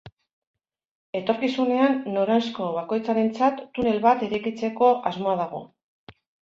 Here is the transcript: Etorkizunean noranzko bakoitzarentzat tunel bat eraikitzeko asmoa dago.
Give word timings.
Etorkizunean 1.19 1.99
noranzko 2.15 2.71
bakoitzarentzat 2.79 3.63
tunel 3.79 4.05
bat 4.09 4.29
eraikitzeko 4.31 4.93
asmoa 5.13 5.41
dago. 5.47 5.67